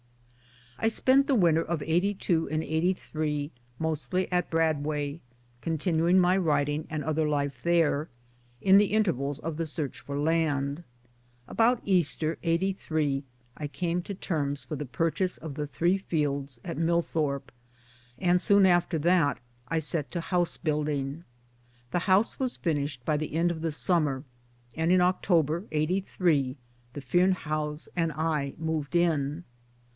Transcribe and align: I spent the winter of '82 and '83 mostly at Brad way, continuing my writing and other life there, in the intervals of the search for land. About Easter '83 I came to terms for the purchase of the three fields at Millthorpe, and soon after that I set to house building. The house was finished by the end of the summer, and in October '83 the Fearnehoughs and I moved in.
I 0.79 0.87
spent 0.87 1.27
the 1.27 1.35
winter 1.35 1.61
of 1.63 1.83
'82 1.83 2.49
and 2.49 2.63
'83 2.63 3.51
mostly 3.77 4.31
at 4.31 4.49
Brad 4.49 4.83
way, 4.83 5.21
continuing 5.61 6.17
my 6.17 6.35
writing 6.35 6.87
and 6.89 7.03
other 7.03 7.29
life 7.29 7.61
there, 7.61 8.09
in 8.61 8.79
the 8.79 8.87
intervals 8.93 9.37
of 9.37 9.57
the 9.57 9.67
search 9.67 9.99
for 9.99 10.17
land. 10.19 10.83
About 11.47 11.83
Easter 11.85 12.39
'83 12.41 13.23
I 13.57 13.67
came 13.67 14.01
to 14.01 14.15
terms 14.15 14.63
for 14.65 14.75
the 14.75 14.87
purchase 14.87 15.37
of 15.37 15.53
the 15.53 15.67
three 15.67 15.99
fields 15.99 16.59
at 16.65 16.79
Millthorpe, 16.79 17.51
and 18.17 18.41
soon 18.41 18.65
after 18.65 18.97
that 18.97 19.39
I 19.67 19.77
set 19.77 20.09
to 20.13 20.19
house 20.21 20.57
building. 20.57 21.25
The 21.91 21.99
house 22.09 22.39
was 22.39 22.55
finished 22.57 23.05
by 23.05 23.17
the 23.17 23.35
end 23.35 23.51
of 23.51 23.61
the 23.61 23.71
summer, 23.71 24.23
and 24.75 24.91
in 24.91 24.99
October 24.99 25.65
'83 25.71 26.57
the 26.93 27.01
Fearnehoughs 27.01 27.87
and 27.95 28.11
I 28.13 28.55
moved 28.57 28.95
in. 28.95 29.43